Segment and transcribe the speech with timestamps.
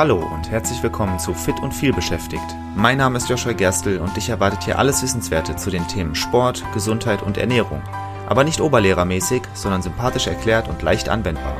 [0.00, 2.56] Hallo und herzlich willkommen zu Fit und viel beschäftigt.
[2.74, 6.64] Mein Name ist Joshua Gerstl und dich erwartet hier alles Wissenswerte zu den Themen Sport,
[6.72, 7.82] Gesundheit und Ernährung.
[8.26, 11.54] Aber nicht oberlehrermäßig, sondern sympathisch erklärt und leicht anwendbar.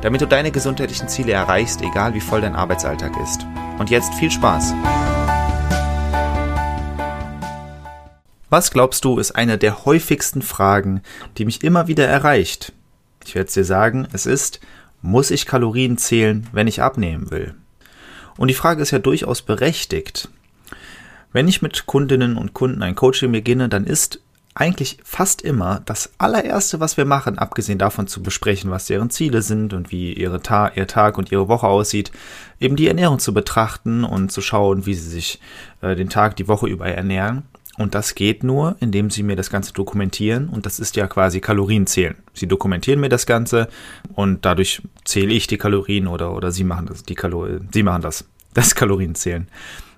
[0.00, 3.46] Damit du deine gesundheitlichen Ziele erreichst, egal wie voll dein Arbeitsalltag ist.
[3.78, 4.72] Und jetzt viel Spaß!
[8.48, 11.02] Was glaubst du, ist eine der häufigsten Fragen,
[11.36, 12.72] die mich immer wieder erreicht?
[13.26, 14.60] Ich werde es dir sagen, es ist,
[15.02, 17.54] muss ich Kalorien zählen, wenn ich abnehmen will?
[18.36, 20.28] Und die Frage ist ja durchaus berechtigt.
[21.32, 24.20] Wenn ich mit Kundinnen und Kunden ein Coaching beginne, dann ist
[24.54, 29.40] eigentlich fast immer das allererste, was wir machen, abgesehen davon zu besprechen, was deren Ziele
[29.40, 32.12] sind und wie ihre Ta ihr Tag und ihre Woche aussieht,
[32.60, 35.40] eben die Ernährung zu betrachten und zu schauen, wie sie sich
[35.80, 37.44] äh, den Tag, die Woche über ernähren.
[37.82, 40.48] Und das geht nur, indem Sie mir das Ganze dokumentieren.
[40.48, 42.14] Und das ist ja quasi Kalorienzählen.
[42.32, 43.68] Sie dokumentieren mir das Ganze
[44.14, 48.02] und dadurch zähle ich die Kalorien oder, oder Sie machen das, die Kalorien, Sie machen
[48.02, 49.48] das, das Kalorienzählen.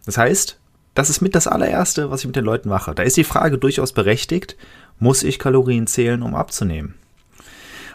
[0.06, 0.58] Das heißt,
[0.94, 2.94] das ist mit das allererste, was ich mit den Leuten mache.
[2.94, 4.56] Da ist die Frage durchaus berechtigt,
[4.98, 6.94] muss ich Kalorien zählen, um abzunehmen?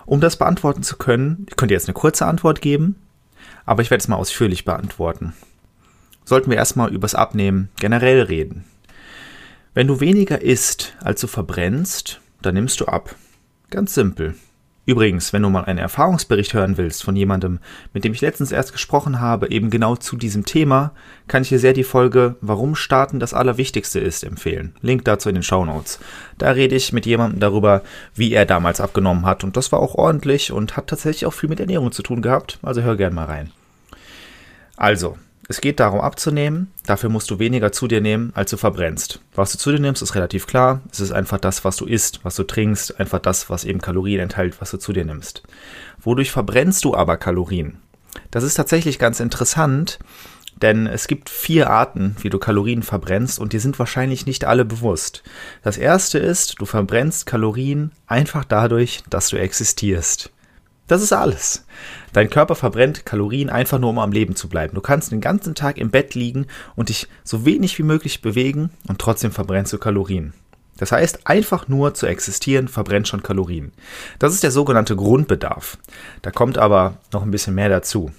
[0.05, 2.95] Um das beantworten zu können, ich könnte jetzt eine kurze Antwort geben,
[3.65, 5.33] aber ich werde es mal ausführlich beantworten.
[6.25, 8.65] Sollten wir erstmal übers Abnehmen generell reden.
[9.73, 13.15] Wenn du weniger isst, als du verbrennst, dann nimmst du ab.
[13.69, 14.33] Ganz simpel.
[14.87, 17.59] Übrigens, wenn du mal einen Erfahrungsbericht hören willst von jemandem,
[17.93, 20.93] mit dem ich letztens erst gesprochen habe, eben genau zu diesem Thema,
[21.27, 24.73] kann ich dir sehr die Folge Warum Starten das Allerwichtigste ist empfehlen.
[24.81, 25.99] Link dazu in den Show Notes.
[26.39, 27.83] Da rede ich mit jemandem darüber,
[28.15, 31.49] wie er damals abgenommen hat und das war auch ordentlich und hat tatsächlich auch viel
[31.49, 33.51] mit Ernährung zu tun gehabt, also hör gern mal rein.
[34.75, 35.19] Also,
[35.51, 39.19] es geht darum abzunehmen, dafür musst du weniger zu dir nehmen, als du verbrennst.
[39.33, 40.81] Was du zu dir nimmst, ist relativ klar.
[40.91, 44.19] Es ist einfach das, was du isst, was du trinkst, einfach das, was eben Kalorien
[44.19, 45.41] enthält, was du zu dir nimmst.
[45.99, 47.79] Wodurch verbrennst du aber Kalorien?
[48.29, 49.97] Das ist tatsächlich ganz interessant,
[50.61, 54.65] denn es gibt vier Arten, wie du Kalorien verbrennst und die sind wahrscheinlich nicht alle
[54.65, 55.23] bewusst.
[55.63, 60.29] Das erste ist, du verbrennst Kalorien einfach dadurch, dass du existierst.
[60.89, 61.65] Das ist alles.
[62.13, 64.73] Dein Körper verbrennt Kalorien einfach nur, um am Leben zu bleiben.
[64.73, 68.71] Du kannst den ganzen Tag im Bett liegen und dich so wenig wie möglich bewegen
[68.87, 70.33] und trotzdem verbrennst du Kalorien.
[70.77, 73.71] Das heißt, einfach nur zu existieren verbrennt schon Kalorien.
[74.17, 75.77] Das ist der sogenannte Grundbedarf.
[76.23, 78.11] Da kommt aber noch ein bisschen mehr dazu.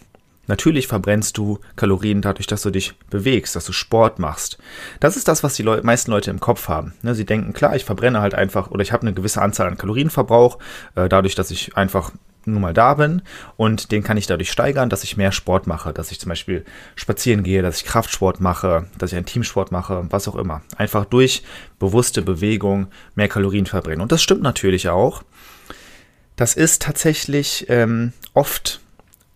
[0.47, 4.59] Natürlich verbrennst du Kalorien dadurch, dass du dich bewegst, dass du Sport machst.
[5.01, 6.93] Das ist das, was die Leu meisten Leute im Kopf haben.
[7.03, 9.79] Ne, sie denken, klar, ich verbrenne halt einfach oder ich habe eine gewisse Anzahl an
[9.79, 10.59] Kalorienverbrauch,
[10.95, 12.13] äh, dadurch, dass ich einfach
[12.45, 13.23] nun mal da bin
[13.57, 16.65] und den kann ich dadurch steigern, dass ich mehr Sport mache, dass ich zum Beispiel
[16.97, 20.63] spazieren gehe, dass ich Kraftsport mache, dass ich einen Teamsport mache, was auch immer.
[20.77, 21.43] Einfach durch
[21.79, 24.01] bewusste Bewegung mehr Kalorien verbrennen.
[24.01, 25.23] Und das stimmt natürlich auch.
[26.37, 28.81] Das ist tatsächlich ähm, oft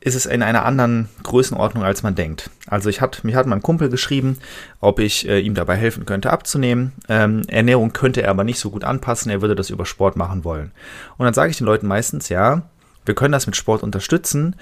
[0.05, 2.51] ist es in einer anderen Größenordnung, als man denkt.
[2.67, 4.37] Also ich hat, mir hat mein Kumpel geschrieben,
[4.81, 6.93] ob ich äh, ihm dabei helfen könnte abzunehmen.
[7.09, 10.45] Ähm, Ernährung könnte er aber nicht so gut anpassen, er würde das über Sport machen
[10.45, 10.73] wollen.
[11.17, 12.63] Und dann sage ich den Leuten meistens, ja,
[13.07, 14.57] wir können das mit Sport unterstützen,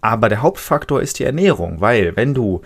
[0.00, 2.62] aber der Hauptfaktor ist die Ernährung, weil wenn du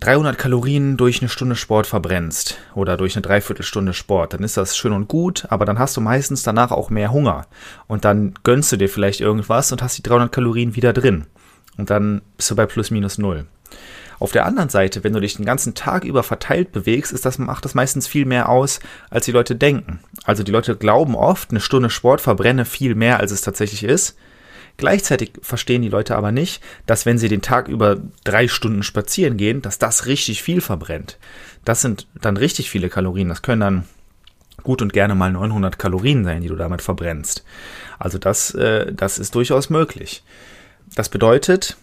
[0.00, 4.76] 300 Kalorien durch eine Stunde Sport verbrennst oder durch eine Dreiviertelstunde Sport, dann ist das
[4.76, 7.46] schön und gut, aber dann hast du meistens danach auch mehr Hunger
[7.86, 11.26] und dann gönnst du dir vielleicht irgendwas und hast die 300 Kalorien wieder drin
[11.76, 13.46] und dann bist du bei plus minus null.
[14.18, 17.38] Auf der anderen Seite, wenn du dich den ganzen Tag über verteilt bewegst, ist das,
[17.38, 20.00] macht das meistens viel mehr aus, als die Leute denken.
[20.24, 24.18] Also die Leute glauben oft, eine Stunde Sport verbrenne viel mehr, als es tatsächlich ist.
[24.80, 29.36] Gleichzeitig verstehen die Leute aber nicht, dass wenn sie den Tag über drei Stunden spazieren
[29.36, 31.18] gehen, dass das richtig viel verbrennt.
[31.66, 33.28] Das sind dann richtig viele Kalorien.
[33.28, 33.84] Das können dann
[34.62, 37.44] gut und gerne mal 900 Kalorien sein, die du damit verbrennst.
[37.98, 40.22] Also das, äh, das ist durchaus möglich.
[40.94, 41.76] Das bedeutet,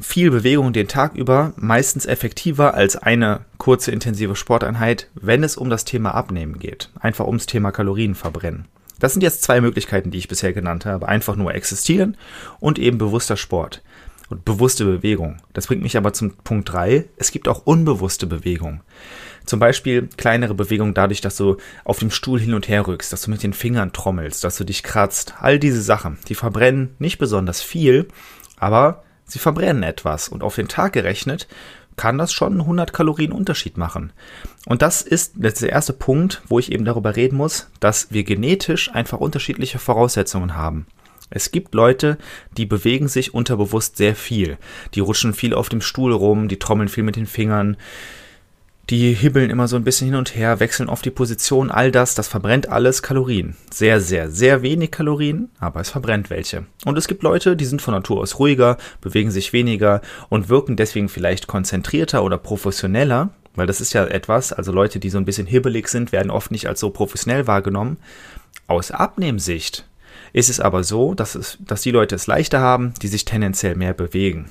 [0.00, 5.70] viel Bewegung den Tag über meistens effektiver als eine kurze intensive Sporteinheit, wenn es um
[5.70, 6.88] das Thema Abnehmen geht.
[7.00, 8.66] Einfach ums Thema Kalorien verbrennen.
[8.98, 11.08] Das sind jetzt zwei Möglichkeiten, die ich bisher genannt habe.
[11.08, 12.16] Einfach nur existieren
[12.60, 13.82] und eben bewusster Sport
[14.28, 15.38] und bewusste Bewegung.
[15.52, 17.06] Das bringt mich aber zum Punkt drei.
[17.16, 18.80] Es gibt auch unbewusste Bewegung.
[19.46, 23.22] Zum Beispiel kleinere Bewegung dadurch, dass du auf dem Stuhl hin und her rückst, dass
[23.22, 25.34] du mit den Fingern trommelst, dass du dich kratzt.
[25.40, 28.08] All diese Sachen, die verbrennen nicht besonders viel,
[28.58, 30.28] aber sie verbrennen etwas.
[30.28, 31.48] Und auf den Tag gerechnet
[31.98, 34.12] kann das schon 100 Kalorien Unterschied machen.
[34.64, 38.90] Und das ist der erste Punkt, wo ich eben darüber reden muss, dass wir genetisch
[38.94, 40.86] einfach unterschiedliche Voraussetzungen haben.
[41.30, 42.16] Es gibt Leute,
[42.56, 44.56] die bewegen sich unterbewusst sehr viel.
[44.94, 47.76] Die rutschen viel auf dem Stuhl rum, die trommeln viel mit den Fingern.
[48.90, 52.14] Die hibbeln immer so ein bisschen hin und her, wechseln oft die Position, all das,
[52.14, 53.56] das verbrennt alles Kalorien.
[53.70, 56.64] Sehr, sehr, sehr wenig Kalorien, aber es verbrennt welche.
[56.86, 60.00] Und es gibt Leute, die sind von Natur aus ruhiger, bewegen sich weniger
[60.30, 65.10] und wirken deswegen vielleicht konzentrierter oder professioneller, weil das ist ja etwas, also Leute, die
[65.10, 67.98] so ein bisschen hibbelig sind, werden oft nicht als so professionell wahrgenommen.
[68.68, 69.86] Aus Abnehmsicht
[70.32, 73.74] ist es aber so, dass, es, dass die Leute es leichter haben, die sich tendenziell
[73.74, 74.46] mehr bewegen.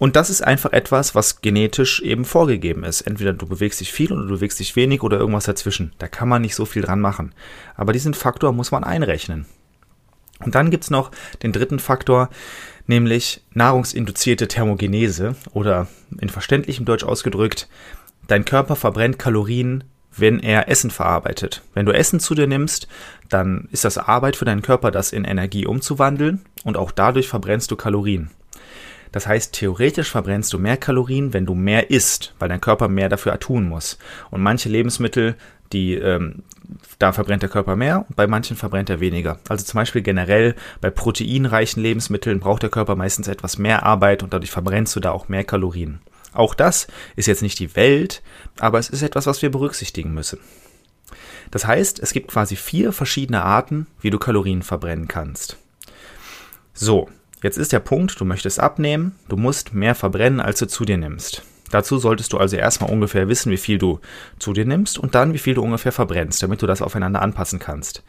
[0.00, 3.02] Und das ist einfach etwas, was genetisch eben vorgegeben ist.
[3.02, 5.92] Entweder du bewegst dich viel oder du bewegst dich wenig oder irgendwas dazwischen.
[5.98, 7.34] Da kann man nicht so viel dran machen.
[7.76, 9.44] Aber diesen Faktor muss man einrechnen.
[10.42, 11.10] Und dann gibt's noch
[11.42, 12.30] den dritten Faktor,
[12.86, 15.86] nämlich nahrungsinduzierte Thermogenese oder
[16.18, 17.68] in verständlichem Deutsch ausgedrückt,
[18.26, 19.84] dein Körper verbrennt Kalorien,
[20.16, 21.60] wenn er Essen verarbeitet.
[21.74, 22.88] Wenn du Essen zu dir nimmst,
[23.28, 27.70] dann ist das Arbeit für deinen Körper, das in Energie umzuwandeln und auch dadurch verbrennst
[27.70, 28.30] du Kalorien.
[29.12, 33.08] Das heißt, theoretisch verbrennst du mehr Kalorien, wenn du mehr isst, weil dein Körper mehr
[33.08, 33.98] dafür tun muss.
[34.30, 35.34] Und manche Lebensmittel,
[35.72, 36.42] die, ähm,
[36.98, 39.38] da verbrennt der Körper mehr und bei manchen verbrennt er weniger.
[39.48, 44.32] Also zum Beispiel generell bei proteinreichen Lebensmitteln braucht der Körper meistens etwas mehr Arbeit und
[44.32, 46.00] dadurch verbrennst du da auch mehr Kalorien.
[46.32, 46.86] Auch das
[47.16, 48.22] ist jetzt nicht die Welt,
[48.58, 50.38] aber es ist etwas, was wir berücksichtigen müssen.
[51.50, 55.56] Das heißt, es gibt quasi vier verschiedene Arten, wie du Kalorien verbrennen kannst.
[56.72, 57.08] So,
[57.42, 60.98] Jetzt ist der Punkt, du möchtest abnehmen, du musst mehr verbrennen, als du zu dir
[60.98, 61.42] nimmst.
[61.70, 64.00] Dazu solltest du also erstmal ungefähr wissen, wie viel du
[64.38, 67.58] zu dir nimmst und dann, wie viel du ungefähr verbrennst, damit du das aufeinander anpassen
[67.58, 68.02] kannst.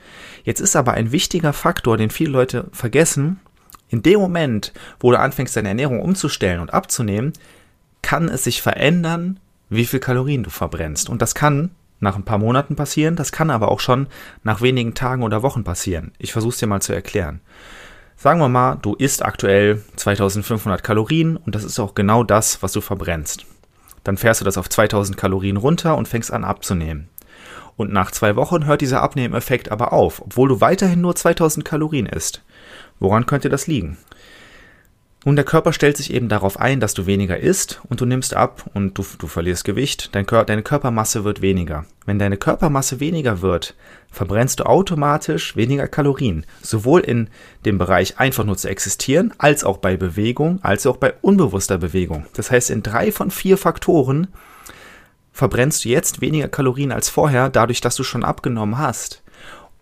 [0.43, 3.39] Jetzt ist aber ein wichtiger Faktor, den viele Leute vergessen.
[3.89, 7.33] In dem Moment, wo du anfängst, deine Ernährung umzustellen und abzunehmen,
[8.01, 9.39] kann es sich verändern,
[9.69, 11.09] wie viel Kalorien du verbrennst.
[11.09, 14.07] Und das kann nach ein paar Monaten passieren, das kann aber auch schon
[14.43, 16.11] nach wenigen Tagen oder Wochen passieren.
[16.17, 17.41] Ich versuche es dir mal zu erklären.
[18.21, 22.71] Sagen wir mal, du isst aktuell 2500 Kalorien und das ist auch genau das, was
[22.71, 23.47] du verbrennst.
[24.03, 27.09] Dann fährst du das auf 2000 Kalorien runter und fängst an abzunehmen.
[27.77, 32.05] Und nach zwei Wochen hört dieser Abnehmeffekt aber auf, obwohl du weiterhin nur 2000 Kalorien
[32.05, 32.43] isst.
[32.99, 33.97] Woran könnte das liegen?
[35.23, 38.33] Nun, der Körper stellt sich eben darauf ein, dass du weniger isst und du nimmst
[38.33, 41.85] ab und du, du verlierst Gewicht, dein Kör deine Körpermasse wird weniger.
[42.07, 43.75] Wenn deine Körpermasse weniger wird,
[44.09, 47.29] verbrennst du automatisch weniger Kalorien, sowohl in
[47.65, 52.25] dem Bereich einfach nur zu existieren, als auch bei Bewegung, als auch bei unbewusster Bewegung.
[52.33, 54.27] Das heißt, in drei von vier Faktoren
[55.31, 59.21] verbrennst du jetzt weniger Kalorien als vorher, dadurch, dass du schon abgenommen hast.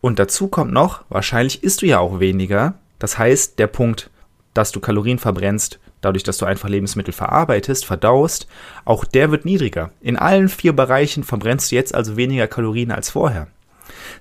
[0.02, 2.74] Und dazu kommt noch, wahrscheinlich isst du ja auch weniger.
[3.00, 4.10] Das heißt, der Punkt
[4.54, 8.48] dass du Kalorien verbrennst, dadurch, dass du einfach Lebensmittel verarbeitest, verdaust,
[8.86, 9.92] auch der wird niedriger.
[10.02, 13.48] In allen vier Bereichen verbrennst du jetzt also weniger Kalorien als vorher.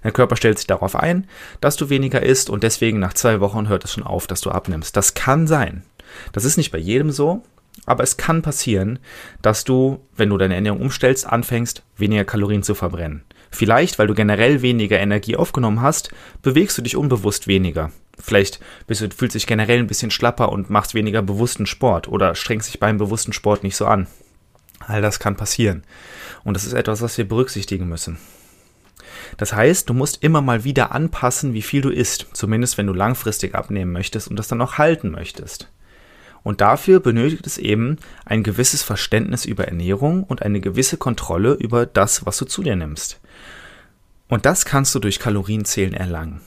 [0.02, 1.26] Dein Körper stellt sich darauf ein,
[1.60, 4.50] dass du weniger isst und deswegen nach zwei Wochen hört es schon auf, dass du
[4.50, 4.96] abnimmst.
[4.96, 5.82] Das kann sein.
[6.32, 7.42] Das ist nicht bei jedem so,
[7.86, 8.98] aber es kann passieren,
[9.42, 13.25] dass du, wenn du deine Ernährung umstellst, anfängst, weniger Kalorien zu verbrennen.
[13.50, 16.11] Vielleicht, weil du generell weniger Energie aufgenommen hast,
[16.43, 17.91] bewegst du dich unbewusst weniger.
[18.19, 22.35] Vielleicht bist du, fühlst dich generell ein bisschen schlapper und machst weniger bewussten Sport oder
[22.35, 24.06] strengst dich beim bewussten Sport nicht so an.
[24.81, 25.85] All das kann passieren.
[26.45, 28.19] Und das ist etwas, was wir berücksichtigen müssen.
[29.37, 32.93] Das heißt, du musst immer mal wieder anpassen, wie viel du isst, zumindest wenn du
[32.93, 35.71] langfristig abnehmen möchtest und das dann auch halten möchtest.
[36.43, 41.87] Und dafür benötigt es eben ein gewisses Verständnis über Ernährung und eine gewisse Kontrolle über
[41.87, 43.20] das, was du zu dir nimmst.
[44.29, 46.40] Und das kannst du durch Kalorienzählen erlangen.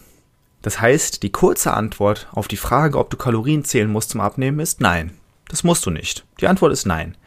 [0.62, 4.60] Das heißt, die kurze Antwort auf die Frage, ob du Kalorien zählen musst zum Abnehmen,
[4.60, 5.12] ist nein.
[5.48, 6.24] Das musst du nicht.
[6.40, 7.18] Die Antwort ist nein.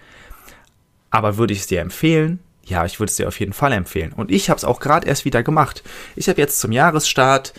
[1.11, 2.39] Aber würde ich es dir empfehlen?
[2.65, 4.13] Ja, ich würde es dir auf jeden Fall empfehlen.
[4.13, 5.83] Und ich habe es auch gerade erst wieder gemacht.
[6.17, 7.53] Ich habe jetzt zum Jahresstart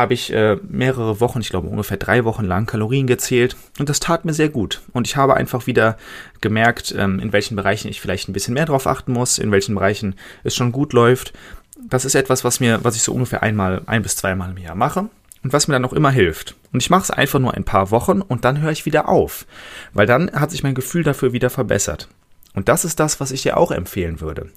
[0.00, 4.00] habe ich äh, mehrere Wochen, ich glaube ungefähr drei Wochen lang Kalorien gezählt und das
[4.00, 4.80] tat mir sehr gut.
[4.92, 5.96] Und ich habe einfach wieder
[6.40, 9.74] gemerkt, ähm, in welchen Bereichen ich vielleicht ein bisschen mehr drauf achten muss, in welchen
[9.74, 11.32] Bereichen es schon gut läuft.
[11.88, 14.74] Das ist etwas, was mir, was ich so ungefähr einmal, ein bis zweimal im Jahr
[14.74, 15.08] mache
[15.42, 16.56] und was mir dann auch immer hilft.
[16.72, 19.46] Und ich mache es einfach nur ein paar Wochen und dann höre ich wieder auf,
[19.92, 22.08] weil dann hat sich mein Gefühl dafür wieder verbessert.
[22.54, 24.50] Und das ist das, was ich dir auch empfehlen würde.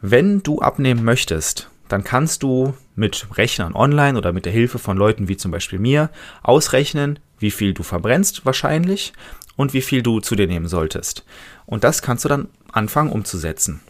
[0.00, 4.96] Wenn du abnehmen möchtest, dann kannst du mit Rechnern online oder mit der Hilfe von
[4.96, 6.10] Leuten wie zum Beispiel mir
[6.42, 9.12] ausrechnen, wie viel du verbrennst wahrscheinlich
[9.54, 11.24] und wie viel du zu dir nehmen solltest.
[11.66, 13.80] Und das kannst du dann anfangen umzusetzen.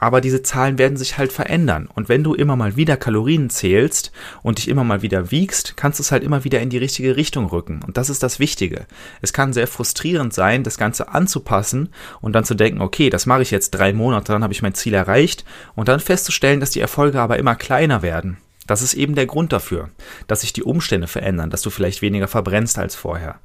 [0.00, 1.88] Aber diese Zahlen werden sich halt verändern.
[1.94, 5.98] Und wenn du immer mal wieder Kalorien zählst und dich immer mal wieder wiegst, kannst
[5.98, 7.80] du es halt immer wieder in die richtige Richtung rücken.
[7.86, 8.86] Und das ist das Wichtige.
[9.20, 11.90] Es kann sehr frustrierend sein, das Ganze anzupassen
[12.22, 14.74] und dann zu denken, okay, das mache ich jetzt drei Monate, dann habe ich mein
[14.74, 18.38] Ziel erreicht und dann festzustellen, dass die Erfolge aber immer kleiner werden.
[18.66, 19.90] Das ist eben der Grund dafür,
[20.28, 23.40] dass sich die Umstände verändern, dass du vielleicht weniger verbrennst als vorher.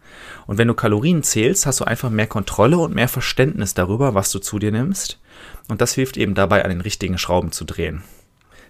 [0.46, 4.32] Und wenn du Kalorien zählst, hast du einfach mehr Kontrolle und mehr Verständnis darüber, was
[4.32, 5.20] du zu dir nimmst.
[5.68, 8.04] Und das hilft eben dabei, an den richtigen Schrauben zu drehen.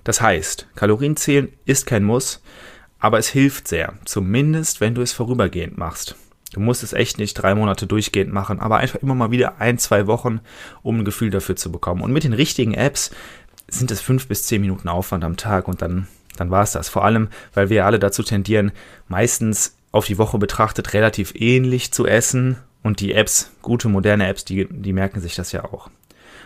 [0.04, 2.42] Das heißt, Kalorien zählen ist kein Muss,
[3.00, 6.16] aber es hilft sehr, zumindest wenn du es vorübergehend machst.
[6.54, 9.78] Du musst es echt nicht drei Monate durchgehend machen, aber einfach immer mal wieder ein,
[9.78, 10.40] zwei Wochen,
[10.84, 12.02] um ein Gefühl dafür zu bekommen.
[12.02, 13.12] Und mit den richtigen Apps
[13.68, 16.08] sind es fünf bis zehn Minuten Aufwand am Tag und dann
[16.38, 16.90] dann war es das.
[16.90, 18.72] Vor allem, weil wir alle dazu tendieren,
[19.08, 24.46] meistens auf die Woche betrachtet relativ ähnlich zu essen und die Apps, gute moderne Apps,
[24.46, 25.90] die, die merken sich das ja auch.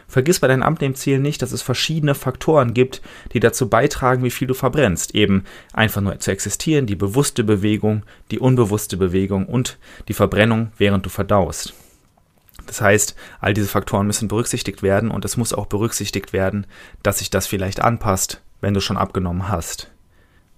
[0.10, 3.02] Vergiss bei deinen Abnehmzielen nicht, dass es verschiedene Faktoren gibt,
[3.32, 5.16] die dazu beitragen, wie viel du verbrennst.
[5.16, 9.78] Eben einfach nur zu existieren, die bewusste Bewegung, die unbewusste Bewegung und
[10.10, 11.74] die Verbrennung, während du verdaust.
[12.68, 16.68] Das heißt, all diese Faktoren müssen berücksichtigt werden und es muss auch berücksichtigt werden,
[17.04, 19.90] dass sich das vielleicht anpasst wenn du schon abgenommen hast.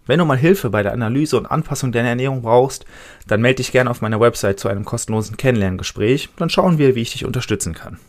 [0.05, 2.85] Wenn du mal Hilfe bei der Analyse und Anpassung deiner Ernährung brauchst,
[3.27, 7.01] dann melde dich gerne auf meiner Website zu einem kostenlosen Kennenlerngespräch, dann schauen wir, wie
[7.01, 7.99] ich dich unterstützen kann.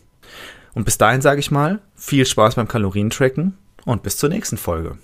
[0.75, 4.97] Und bis dahin sage ich mal, viel Spaß beim Kalorientracken und bis zur nächsten Folge.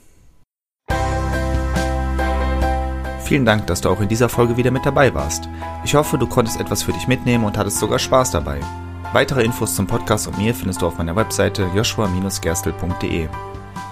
[3.23, 5.47] Vielen Dank, dass du auch in dieser Folge wieder mit dabei warst.
[5.83, 8.59] Ich hoffe, du konntest etwas für dich mitnehmen und hattest sogar Spaß dabei.
[9.13, 13.27] Weitere Infos zum Podcast und mir findest du auf meiner Webseite joshua-gerstel.de.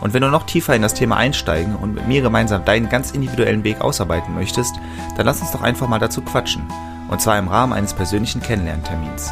[0.01, 3.11] Und wenn du noch tiefer in das Thema einsteigen und mit mir gemeinsam deinen ganz
[3.11, 4.75] individuellen Weg ausarbeiten möchtest,
[5.15, 6.63] dann lass uns doch einfach mal dazu quatschen.
[7.09, 9.31] Und zwar im Rahmen eines persönlichen Kennenlerntermins.